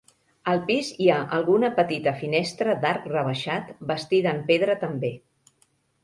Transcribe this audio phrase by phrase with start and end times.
[0.51, 5.13] Al pis hi ha alguna petita finestra d'arc rebaixat bastida en pedra també.